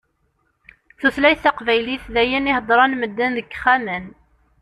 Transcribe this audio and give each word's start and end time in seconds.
Tutlayt 0.99 1.39
taqbaylit 1.45 2.03
d 2.13 2.15
ayen 2.21 2.49
i 2.49 2.51
heddṛen 2.57 2.93
medden 2.99 3.31
deg 3.37 3.47
ixxamen. 3.53 4.05